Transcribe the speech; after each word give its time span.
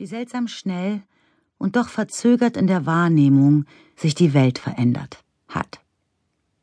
Wie 0.00 0.06
seltsam 0.06 0.46
schnell 0.46 1.02
und 1.58 1.74
doch 1.74 1.88
verzögert 1.88 2.56
in 2.56 2.68
der 2.68 2.86
Wahrnehmung 2.86 3.64
sich 3.96 4.14
die 4.14 4.32
Welt 4.32 4.60
verändert 4.60 5.24
hat. 5.48 5.80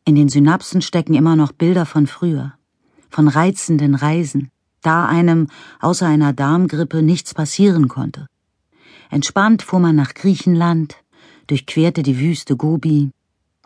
In 0.05 0.15
den 0.15 0.29
Synapsen 0.29 0.81
stecken 0.81 1.15
immer 1.15 1.35
noch 1.35 1.51
Bilder 1.51 1.85
von 1.85 2.07
früher, 2.07 2.53
von 3.09 3.27
reizenden 3.27 3.93
Reisen, 3.93 4.51
da 4.81 5.05
einem 5.05 5.49
außer 5.81 6.07
einer 6.07 6.31
Darmgrippe 6.31 7.01
nichts 7.01 7.33
passieren 7.33 7.89
konnte. 7.89 8.27
Entspannt 9.09 9.63
fuhr 9.63 9.81
man 9.81 9.97
nach 9.97 10.13
Griechenland, 10.13 10.95
durchquerte 11.47 12.03
die 12.03 12.17
Wüste 12.17 12.55
Gobi, 12.55 13.11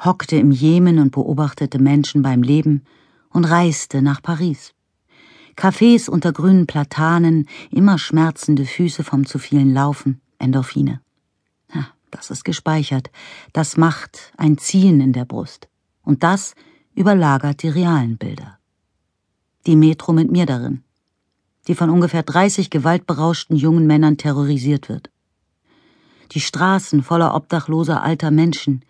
hockte 0.03 0.37
im 0.37 0.49
Jemen 0.49 0.97
und 0.97 1.11
beobachtete 1.11 1.77
Menschen 1.77 2.23
beim 2.23 2.41
Leben 2.41 2.85
und 3.29 3.45
reiste 3.45 4.01
nach 4.01 4.23
Paris. 4.23 4.73
Cafés 5.59 6.07
unter 6.07 6.31
grünen 6.31 6.67
Platanen, 6.67 7.45
immer 7.69 7.97
schmerzende 7.97 8.63
Füße 8.63 9.03
vom 9.03 9.25
zu 9.25 9.39
vielen 9.39 9.73
Laufen, 9.73 10.21
Endorphine. 10.37 11.01
Ja, 11.75 11.87
das 12.11 12.29
ist 12.29 12.45
gespeichert. 12.45 13.11
Das 13.51 13.75
macht 13.75 14.31
ein 14.37 14.57
Ziehen 14.57 15.01
in 15.01 15.11
der 15.11 15.25
Brust. 15.25 15.67
Und 16.01 16.23
das 16.23 16.55
überlagert 16.95 17.61
die 17.61 17.67
realen 17.67 18.17
Bilder. 18.17 18.57
Die 19.67 19.75
Metro 19.75 20.13
mit 20.13 20.31
mir 20.31 20.45
darin, 20.45 20.85
die 21.67 21.75
von 21.75 21.89
ungefähr 21.89 22.23
30 22.23 22.69
gewaltberauschten 22.69 23.57
jungen 23.57 23.85
Männern 23.85 24.15
terrorisiert 24.15 24.87
wird. 24.87 25.09
Die 26.31 26.39
Straßen 26.39 27.03
voller 27.03 27.35
obdachloser 27.35 28.01
alter 28.01 28.31
Menschen, 28.31 28.85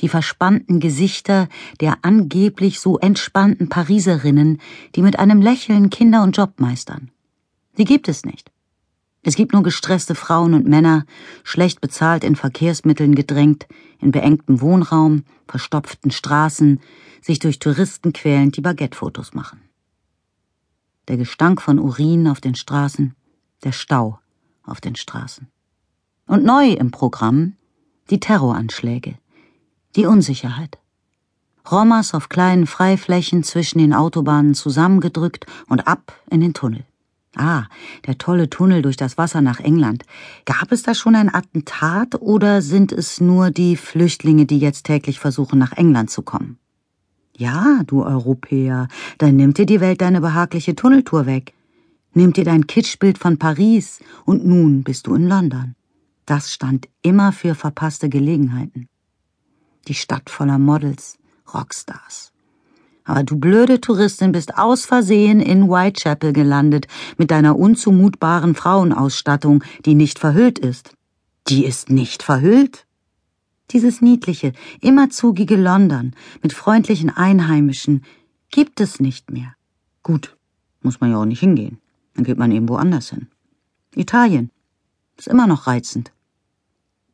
die 0.00 0.08
verspannten 0.08 0.80
Gesichter 0.80 1.48
der 1.80 1.98
angeblich 2.02 2.80
so 2.80 2.98
entspannten 2.98 3.68
Pariserinnen, 3.68 4.60
die 4.94 5.02
mit 5.02 5.18
einem 5.18 5.40
Lächeln 5.40 5.90
Kinder 5.90 6.22
und 6.22 6.36
Job 6.36 6.60
meistern. 6.60 7.10
Die 7.78 7.84
gibt 7.84 8.08
es 8.08 8.24
nicht. 8.24 8.50
Es 9.22 9.34
gibt 9.34 9.52
nur 9.52 9.64
gestresste 9.64 10.14
Frauen 10.14 10.54
und 10.54 10.68
Männer, 10.68 11.04
schlecht 11.42 11.80
bezahlt 11.80 12.22
in 12.22 12.36
Verkehrsmitteln 12.36 13.16
gedrängt, 13.16 13.66
in 13.98 14.12
beengtem 14.12 14.60
Wohnraum, 14.60 15.24
verstopften 15.48 16.12
Straßen, 16.12 16.80
sich 17.20 17.40
durch 17.40 17.58
Touristen 17.58 18.12
quälend 18.12 18.56
die 18.56 18.60
Baguette-Fotos 18.60 19.34
machen. 19.34 19.60
Der 21.08 21.16
Gestank 21.16 21.60
von 21.60 21.80
Urin 21.80 22.28
auf 22.28 22.40
den 22.40 22.54
Straßen, 22.54 23.16
der 23.64 23.72
Stau 23.72 24.20
auf 24.62 24.80
den 24.80 24.94
Straßen. 24.94 25.48
Und 26.28 26.44
neu 26.44 26.70
im 26.70 26.92
Programm 26.92 27.54
die 28.10 28.20
Terroranschläge 28.20 29.18
die 29.96 30.06
Unsicherheit. 30.06 30.78
Rommers 31.70 32.14
auf 32.14 32.28
kleinen 32.28 32.66
Freiflächen 32.66 33.42
zwischen 33.42 33.78
den 33.78 33.92
Autobahnen 33.92 34.54
zusammengedrückt 34.54 35.46
und 35.68 35.88
ab 35.88 36.12
in 36.30 36.40
den 36.40 36.54
Tunnel. 36.54 36.84
Ah, 37.34 37.64
der 38.06 38.16
tolle 38.16 38.48
Tunnel 38.48 38.82
durch 38.82 38.96
das 38.96 39.18
Wasser 39.18 39.40
nach 39.40 39.60
England. 39.60 40.04
Gab 40.44 40.72
es 40.72 40.82
da 40.82 40.94
schon 40.94 41.14
ein 41.14 41.34
Attentat 41.34 42.14
oder 42.20 42.62
sind 42.62 42.92
es 42.92 43.20
nur 43.20 43.50
die 43.50 43.76
Flüchtlinge, 43.76 44.46
die 44.46 44.58
jetzt 44.58 44.84
täglich 44.84 45.18
versuchen, 45.18 45.58
nach 45.58 45.72
England 45.72 46.10
zu 46.10 46.22
kommen? 46.22 46.58
Ja, 47.36 47.82
du 47.86 48.04
Europäer, 48.04 48.88
dann 49.18 49.36
nimmt 49.36 49.58
dir 49.58 49.66
die 49.66 49.80
Welt 49.80 50.00
deine 50.00 50.22
behagliche 50.22 50.74
Tunneltour 50.74 51.26
weg. 51.26 51.52
Nimmt 52.14 52.38
dir 52.38 52.44
dein 52.44 52.66
Kitschbild 52.66 53.18
von 53.18 53.38
Paris 53.38 54.00
und 54.24 54.46
nun 54.46 54.82
bist 54.82 55.06
du 55.06 55.14
in 55.14 55.28
London. 55.28 55.74
Das 56.24 56.52
stand 56.52 56.88
immer 57.02 57.32
für 57.32 57.54
verpasste 57.54 58.08
Gelegenheiten 58.08 58.88
die 59.88 59.94
Stadt 59.94 60.30
voller 60.30 60.58
Models, 60.58 61.18
Rockstars. 61.52 62.32
Aber 63.04 63.22
du 63.22 63.36
blöde 63.38 63.80
Touristin 63.80 64.32
bist 64.32 64.58
aus 64.58 64.84
Versehen 64.84 65.40
in 65.40 65.68
Whitechapel 65.68 66.32
gelandet 66.32 66.88
mit 67.16 67.30
deiner 67.30 67.56
unzumutbaren 67.56 68.54
Frauenausstattung, 68.54 69.62
die 69.84 69.94
nicht 69.94 70.18
verhüllt 70.18 70.58
ist. 70.58 70.90
Die 71.48 71.64
ist 71.64 71.88
nicht 71.88 72.24
verhüllt. 72.24 72.86
Dieses 73.70 74.00
niedliche, 74.00 74.52
immerzugige 74.80 75.56
London 75.56 76.14
mit 76.42 76.52
freundlichen 76.52 77.10
Einheimischen 77.10 78.04
gibt 78.50 78.80
es 78.80 78.98
nicht 79.00 79.30
mehr. 79.30 79.54
Gut, 80.02 80.36
muss 80.82 81.00
man 81.00 81.10
ja 81.10 81.18
auch 81.18 81.24
nicht 81.24 81.40
hingehen. 81.40 81.78
Dann 82.14 82.24
geht 82.24 82.38
man 82.38 82.50
eben 82.50 82.68
woanders 82.68 83.10
hin. 83.10 83.28
Italien 83.94 84.50
ist 85.16 85.28
immer 85.28 85.46
noch 85.46 85.66
reizend. 85.66 86.12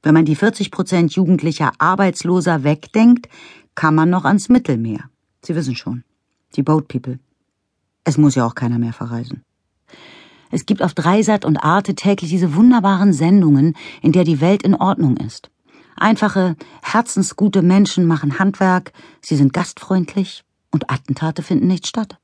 Wenn 0.03 0.15
man 0.15 0.25
die 0.25 0.37
40 0.37 0.71
Prozent 0.71 1.13
jugendlicher 1.15 1.73
Arbeitsloser 1.79 2.65
wegdenkt, 2.65 3.29
kann 3.75 3.95
man 3.95 4.11
noch 4.11 4.25
ans 4.25 4.49
Mittelmeer. 4.49 5.09
Sie 5.43 5.55
wissen 5.55 5.77
schon. 5.77 6.05
Die 6.57 6.63
Boat 6.63 6.89
People. 6.89 7.19
Es 8.05 8.19
muss 8.19 8.35
ja 8.35 8.45
auch 8.45 8.55
keiner 8.55 8.79
mehr 8.79 8.93
verreisen. 8.93 9.43
Es 10.51 10.67
gibt 10.67 10.83
auf 10.83 10.93
Dreisat 10.93 11.45
und 11.45 11.57
Arte 11.59 11.95
täglich 11.95 12.31
diese 12.31 12.55
wunderbaren 12.55 13.13
Sendungen, 13.13 13.75
in 14.03 14.13
der 14.13 14.25
die 14.25 14.41
Welt 14.41 14.63
in 14.63 14.75
Ordnung 14.75 15.17
ist. 15.17 15.51
Einfache, 15.97 16.57
herzensgute 16.83 17.63
Menschen 17.63 18.07
machen 18.07 18.39
Handwerk, 18.39 18.93
sie 19.21 19.37
sind 19.37 19.53
gastfreundlich 19.53 20.45
und 20.71 20.91
Attentate 20.91 21.43
finden 21.43 21.69
nicht 21.69 21.87
statt. 21.87 22.19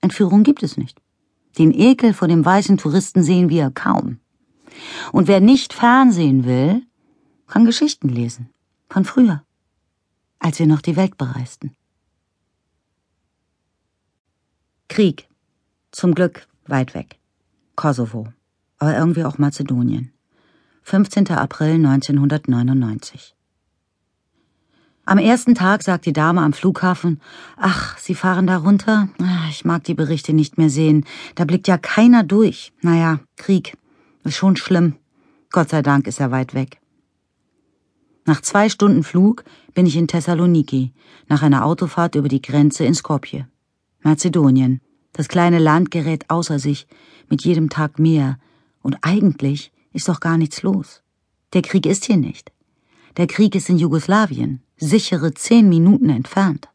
Entführung 0.00 0.42
gibt 0.44 0.62
es 0.62 0.76
nicht. 0.76 1.00
Den 1.58 1.72
Ekel 1.72 2.14
vor 2.14 2.26
dem 2.26 2.44
weißen 2.44 2.78
Touristen 2.78 3.22
sehen 3.22 3.48
wir 3.48 3.70
kaum. 3.70 4.18
Und 5.12 5.28
wer 5.28 5.40
nicht 5.40 5.72
Fernsehen 5.72 6.44
will, 6.44 6.82
kann 7.48 7.64
Geschichten 7.64 8.08
lesen. 8.08 8.50
Von 8.88 9.04
früher. 9.04 9.42
Als 10.38 10.58
wir 10.58 10.66
noch 10.66 10.80
die 10.80 10.96
Welt 10.96 11.18
bereisten. 11.18 11.74
Krieg. 14.88 15.28
Zum 15.90 16.14
Glück 16.14 16.46
weit 16.66 16.94
weg. 16.94 17.18
Kosovo. 17.74 18.28
Aber 18.78 18.96
irgendwie 18.96 19.24
auch 19.24 19.38
Mazedonien. 19.38 20.12
15. 20.82 21.30
April 21.30 21.74
1999. 21.74 23.34
Am 25.04 25.18
ersten 25.18 25.54
Tag 25.54 25.82
sagt 25.82 26.04
die 26.04 26.12
Dame 26.12 26.42
am 26.42 26.52
Flughafen, 26.52 27.20
ach, 27.56 27.96
Sie 27.96 28.14
fahren 28.14 28.46
da 28.46 28.58
runter? 28.58 29.08
Ich 29.48 29.64
mag 29.64 29.84
die 29.84 29.94
Berichte 29.94 30.34
nicht 30.34 30.58
mehr 30.58 30.68
sehen. 30.68 31.06
Da 31.34 31.44
blickt 31.44 31.66
ja 31.66 31.78
keiner 31.78 32.24
durch. 32.24 32.72
Naja, 32.82 33.20
Krieg. 33.36 33.76
Ist 34.24 34.36
schon 34.36 34.56
schlimm. 34.56 34.96
Gott 35.50 35.70
sei 35.70 35.80
Dank 35.80 36.06
ist 36.06 36.20
er 36.20 36.30
weit 36.30 36.52
weg. 36.52 36.78
Nach 38.28 38.42
zwei 38.42 38.68
Stunden 38.68 39.04
Flug 39.04 39.42
bin 39.72 39.86
ich 39.86 39.96
in 39.96 40.06
Thessaloniki, 40.06 40.92
nach 41.28 41.40
einer 41.40 41.64
Autofahrt 41.64 42.14
über 42.14 42.28
die 42.28 42.42
Grenze 42.42 42.84
in 42.84 42.92
Skopje. 42.92 43.48
Mazedonien. 44.02 44.82
Das 45.14 45.28
kleine 45.28 45.58
Land 45.58 45.90
gerät 45.90 46.28
außer 46.28 46.58
sich, 46.58 46.86
mit 47.30 47.42
jedem 47.46 47.70
Tag 47.70 47.98
mehr, 47.98 48.38
und 48.82 48.98
eigentlich 49.00 49.72
ist 49.94 50.10
doch 50.10 50.20
gar 50.20 50.36
nichts 50.36 50.62
los. 50.62 51.00
Der 51.54 51.62
Krieg 51.62 51.86
ist 51.86 52.04
hier 52.04 52.18
nicht. 52.18 52.52
Der 53.16 53.28
Krieg 53.28 53.54
ist 53.54 53.70
in 53.70 53.78
Jugoslawien, 53.78 54.60
sichere 54.76 55.32
zehn 55.32 55.66
Minuten 55.66 56.10
entfernt. 56.10 56.68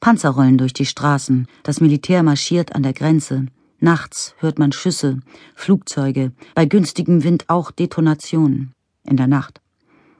Panzer 0.00 0.30
rollen 0.30 0.56
durch 0.56 0.72
die 0.72 0.86
Straßen, 0.86 1.48
das 1.64 1.82
Militär 1.82 2.22
marschiert 2.22 2.74
an 2.74 2.82
der 2.82 2.94
Grenze, 2.94 3.44
nachts 3.78 4.34
hört 4.38 4.58
man 4.58 4.72
Schüsse, 4.72 5.20
Flugzeuge, 5.54 6.32
bei 6.54 6.64
günstigem 6.64 7.24
Wind 7.24 7.50
auch 7.50 7.70
Detonationen, 7.70 8.72
in 9.04 9.18
der 9.18 9.26
Nacht. 9.26 9.60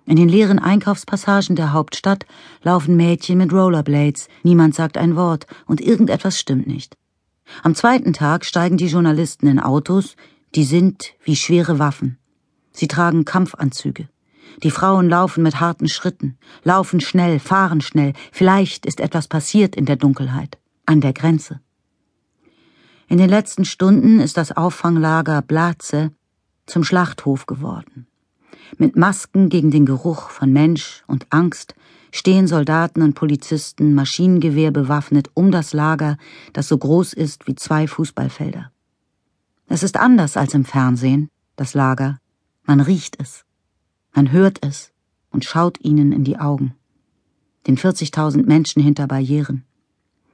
In 0.06 0.14
den 0.14 0.28
leeren 0.28 0.60
Einkaufspassagen 0.60 1.56
der 1.56 1.72
Hauptstadt 1.72 2.26
laufen 2.62 2.96
Mädchen 2.96 3.38
mit 3.38 3.52
Rollerblades, 3.52 4.28
niemand 4.44 4.76
sagt 4.76 4.96
ein 4.96 5.16
Wort 5.16 5.46
und 5.66 5.80
irgendetwas 5.80 6.38
stimmt 6.38 6.68
nicht. 6.68 6.96
Am 7.64 7.74
zweiten 7.74 8.12
Tag 8.12 8.44
steigen 8.44 8.76
die 8.76 8.86
Journalisten 8.86 9.48
in 9.48 9.58
Autos, 9.58 10.14
die 10.54 10.62
sind 10.62 11.14
wie 11.24 11.34
schwere 11.34 11.80
Waffen. 11.80 12.18
Sie 12.70 12.86
tragen 12.86 13.24
Kampfanzüge. 13.24 14.08
Die 14.62 14.70
Frauen 14.70 15.08
laufen 15.08 15.42
mit 15.42 15.58
harten 15.58 15.88
Schritten, 15.88 16.38
laufen 16.62 17.00
schnell, 17.00 17.40
fahren 17.40 17.80
schnell. 17.80 18.12
Vielleicht 18.30 18.86
ist 18.86 19.00
etwas 19.00 19.26
passiert 19.26 19.74
in 19.74 19.86
der 19.86 19.96
Dunkelheit, 19.96 20.58
an 20.86 21.00
der 21.00 21.14
Grenze. 21.14 21.60
In 23.08 23.18
den 23.18 23.28
letzten 23.28 23.64
Stunden 23.64 24.20
ist 24.20 24.36
das 24.36 24.56
Auffanglager 24.56 25.42
Blaze 25.42 26.12
zum 26.64 26.84
Schlachthof 26.84 27.46
geworden. 27.46 28.06
Mit 28.78 28.96
Masken 28.96 29.48
gegen 29.48 29.70
den 29.70 29.86
Geruch 29.86 30.30
von 30.30 30.52
Mensch 30.52 31.02
und 31.06 31.26
Angst 31.30 31.74
stehen 32.12 32.46
Soldaten 32.46 33.02
und 33.02 33.14
Polizisten 33.14 33.94
Maschinengewehr 33.94 34.70
bewaffnet 34.70 35.30
um 35.34 35.50
das 35.50 35.72
Lager, 35.72 36.16
das 36.52 36.68
so 36.68 36.78
groß 36.78 37.12
ist 37.12 37.46
wie 37.46 37.54
zwei 37.54 37.86
Fußballfelder. 37.86 38.70
Es 39.68 39.82
ist 39.82 39.96
anders 39.96 40.36
als 40.36 40.54
im 40.54 40.64
Fernsehen, 40.64 41.30
das 41.56 41.74
Lager. 41.74 42.18
Man 42.64 42.80
riecht 42.80 43.20
es, 43.20 43.44
man 44.14 44.32
hört 44.32 44.64
es 44.64 44.92
und 45.30 45.44
schaut 45.44 45.80
ihnen 45.80 46.12
in 46.12 46.24
die 46.24 46.38
Augen. 46.38 46.74
Den 47.66 47.76
40.000 47.76 48.46
Menschen 48.46 48.82
hinter 48.82 49.06
Barrieren. 49.06 49.64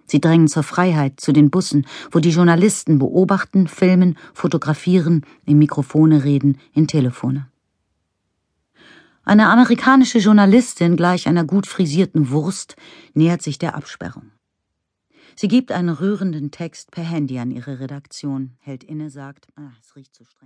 Sie 0.06 0.20
drängen 0.20 0.48
zur 0.48 0.62
Freiheit, 0.62 1.20
zu 1.20 1.32
den 1.32 1.50
Bussen, 1.50 1.86
wo 2.10 2.18
die 2.18 2.30
Journalisten 2.30 2.98
beobachten, 2.98 3.66
filmen, 3.68 4.18
fotografieren, 4.34 5.24
in 5.46 5.58
Mikrofone 5.58 6.24
reden, 6.24 6.58
in 6.74 6.86
Telefone. 6.86 7.48
Eine 9.24 9.48
amerikanische 9.48 10.18
Journalistin 10.18 10.96
gleich 10.96 11.28
einer 11.28 11.44
gut 11.44 11.66
frisierten 11.66 12.30
Wurst 12.30 12.76
nähert 13.14 13.42
sich 13.42 13.58
der 13.58 13.76
Absperrung. 13.76 14.32
Sie 15.36 15.48
gibt 15.48 15.72
einen 15.72 15.90
rührenden 15.90 16.50
Text 16.50 16.90
per 16.90 17.04
Handy 17.04 17.38
an 17.38 17.50
ihre 17.50 17.80
Redaktion, 17.80 18.56
hält 18.58 18.84
inne, 18.84 19.10
sagt, 19.10 19.46
ah, 19.56 19.70
es 19.80 19.96
riecht 19.96 20.14
zu 20.14 20.24
streng. 20.24 20.38